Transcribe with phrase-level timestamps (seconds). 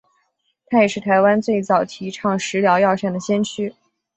[0.65, 3.75] 他也是台湾最早提倡食疗药膳的先驱。